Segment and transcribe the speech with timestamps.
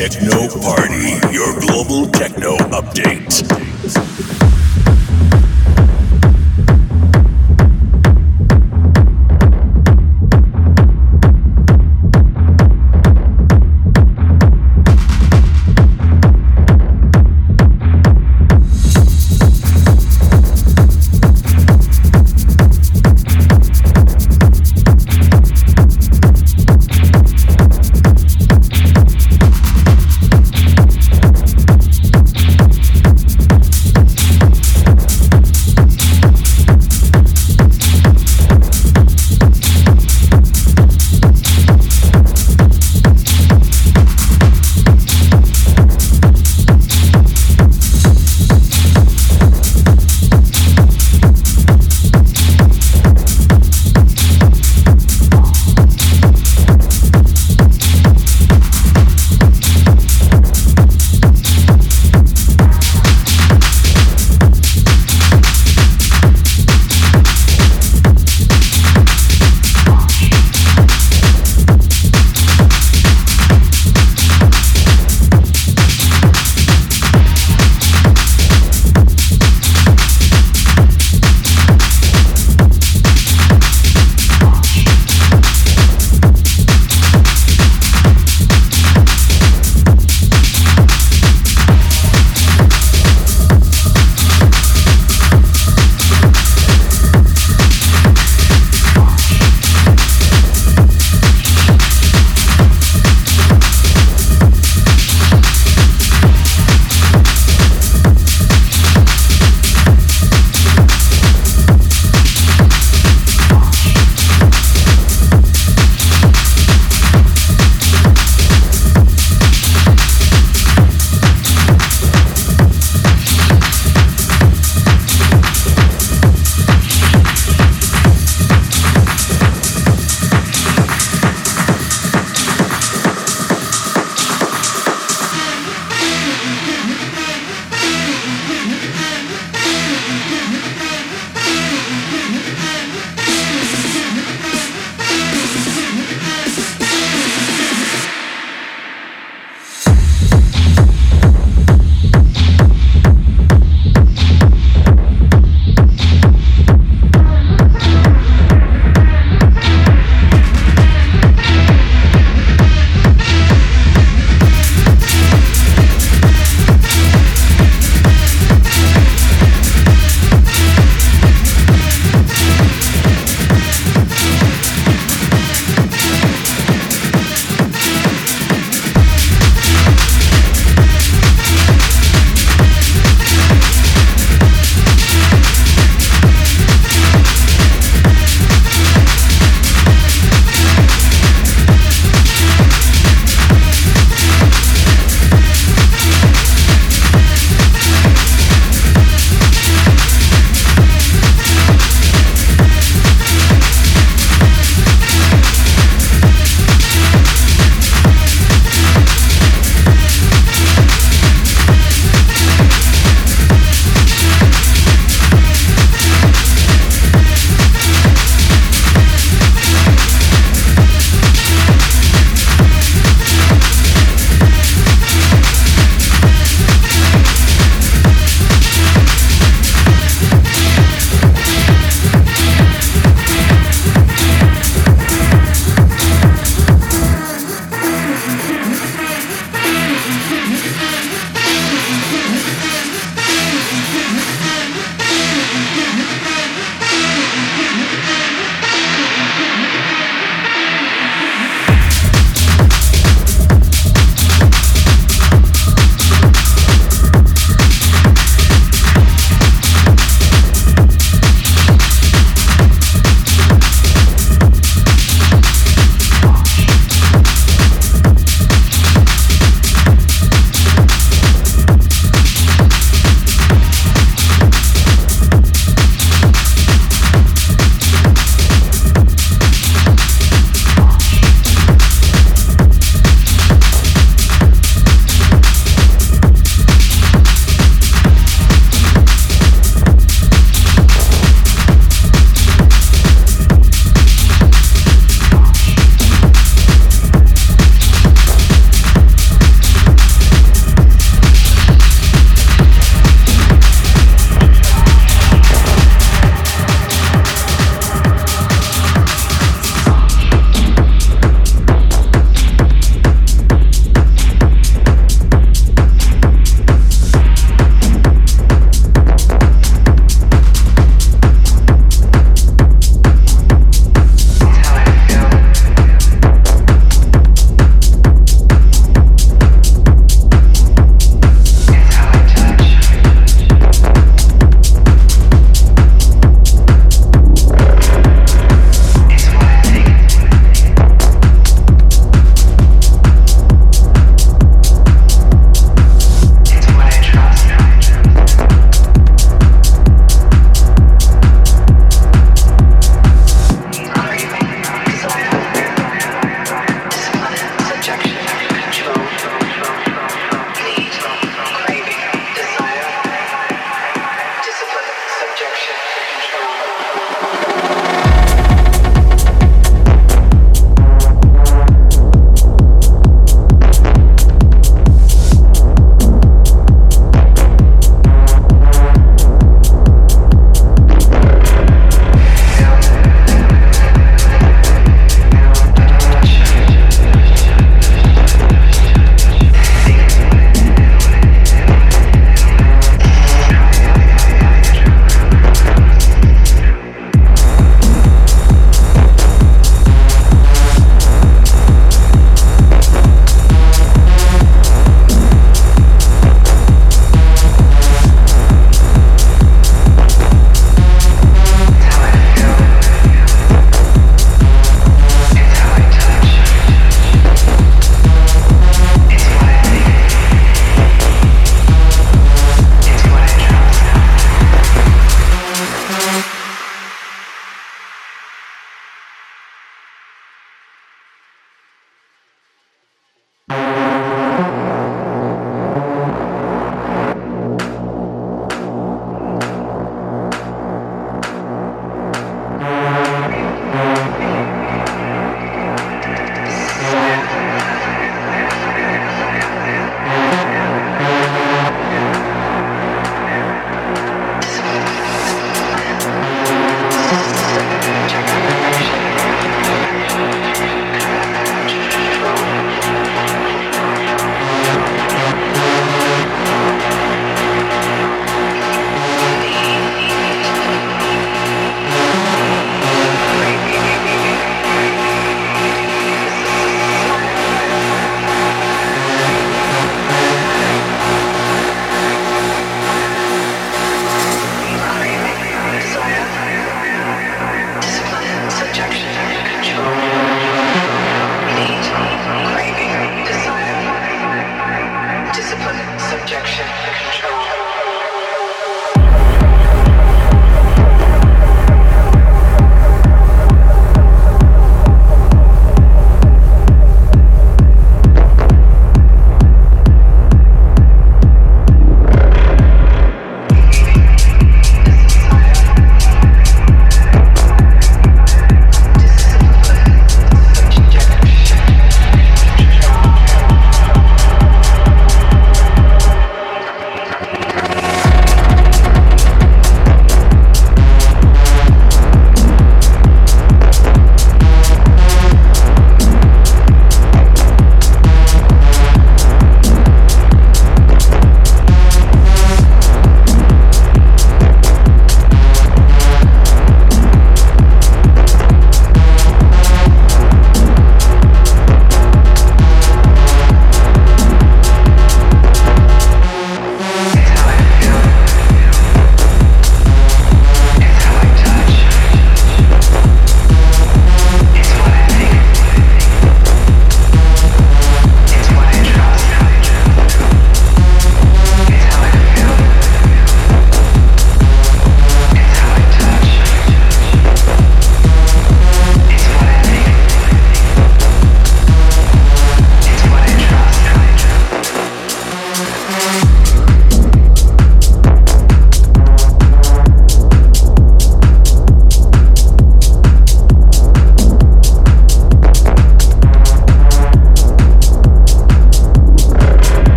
[0.00, 3.29] Techno Party, your global techno update.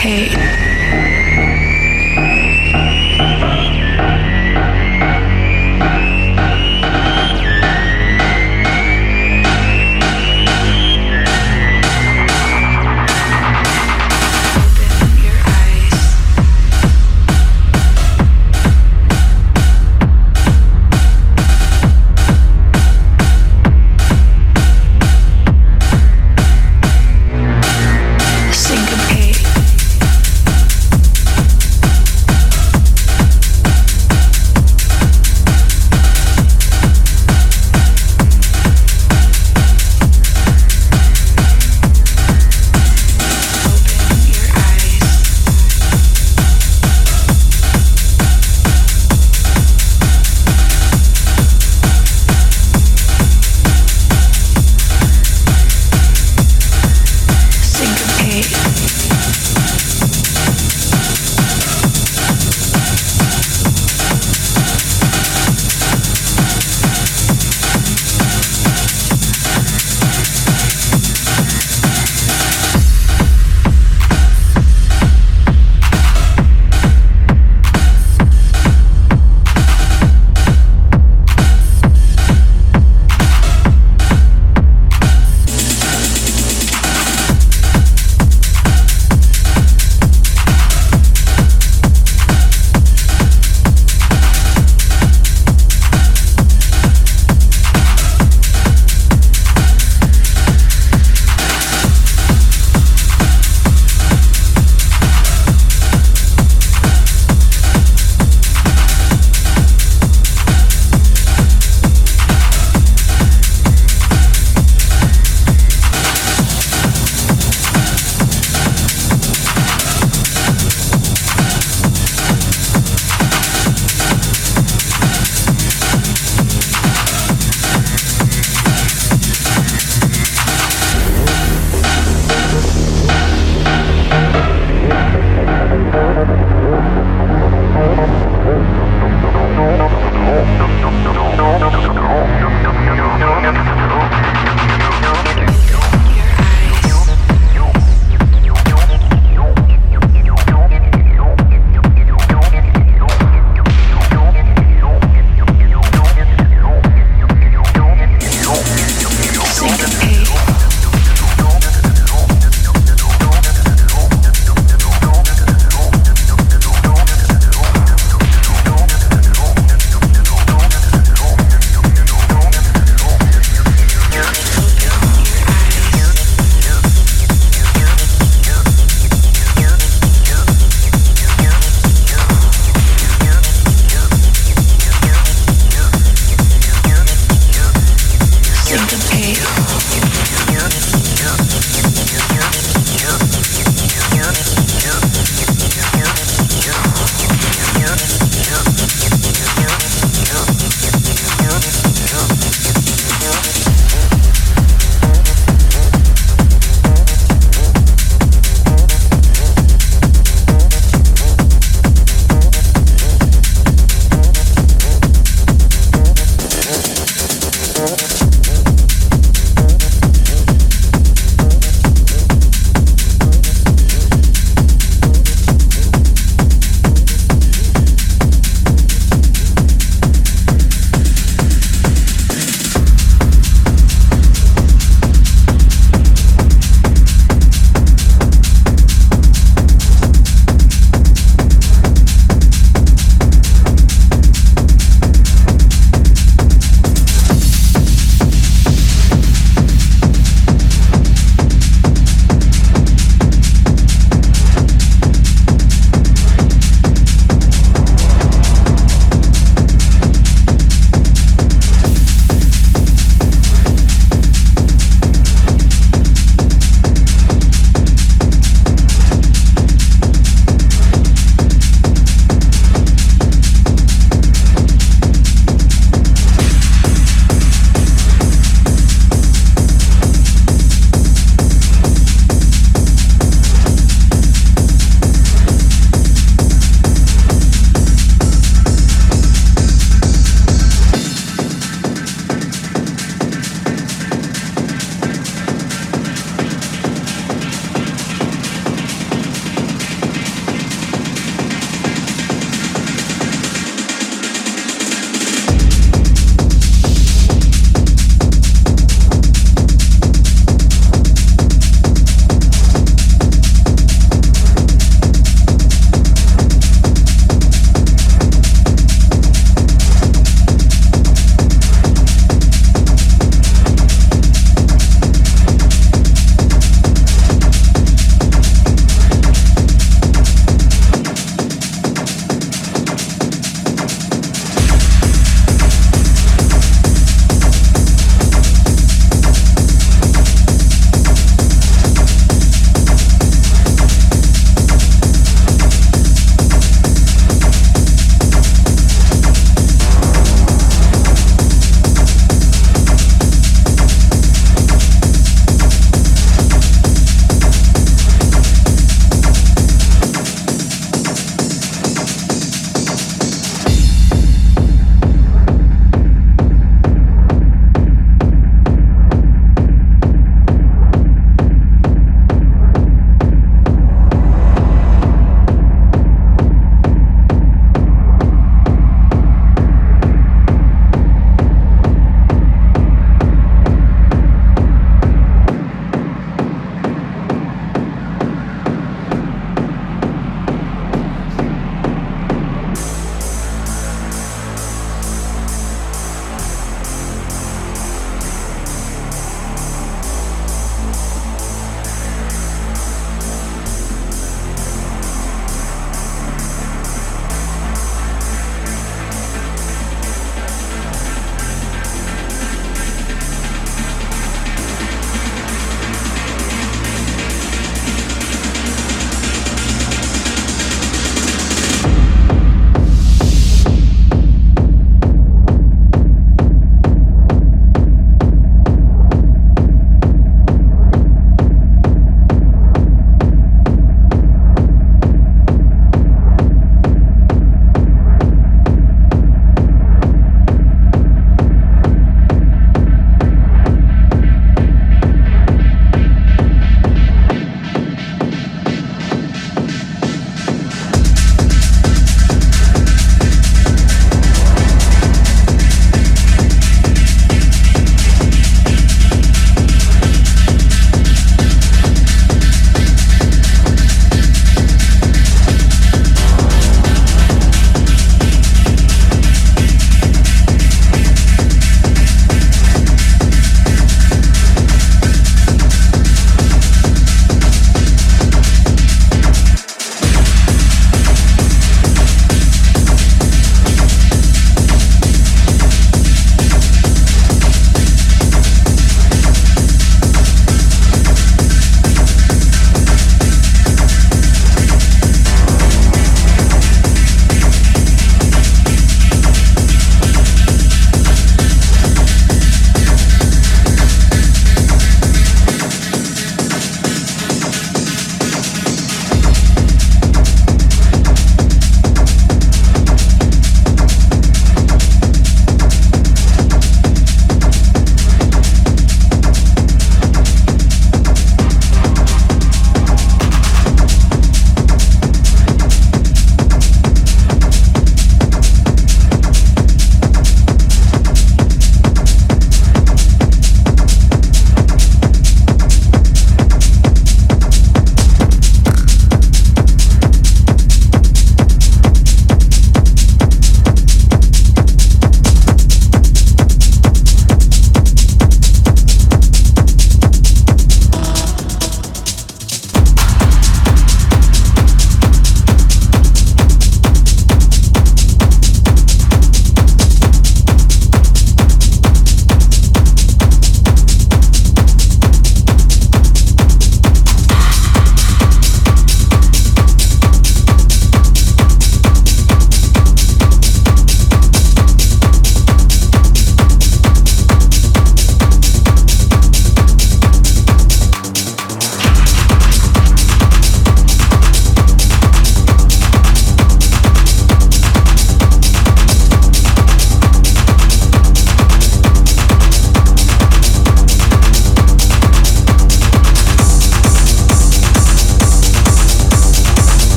[0.00, 0.49] Hey.